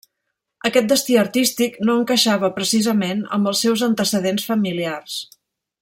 [0.69, 5.21] Aquest destí artístic no encaixava precisament amb els seus antecedents familiars.